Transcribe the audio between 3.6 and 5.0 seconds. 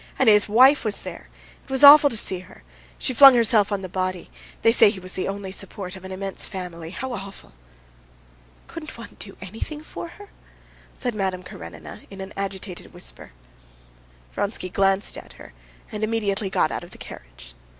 on the body. They say he